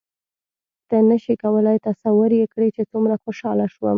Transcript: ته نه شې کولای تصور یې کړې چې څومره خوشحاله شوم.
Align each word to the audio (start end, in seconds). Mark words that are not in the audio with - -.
ته 0.89 0.97
نه 1.09 1.17
شې 1.23 1.33
کولای 1.43 1.77
تصور 1.87 2.29
یې 2.39 2.45
کړې 2.53 2.69
چې 2.75 2.81
څومره 2.91 3.15
خوشحاله 3.23 3.65
شوم. 3.73 3.89